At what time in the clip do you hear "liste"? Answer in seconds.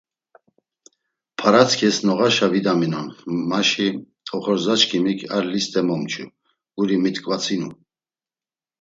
5.51-5.81